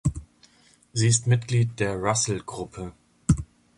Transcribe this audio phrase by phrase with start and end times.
[0.93, 2.93] Sie ist Mitglied in der Russell-Gruppe.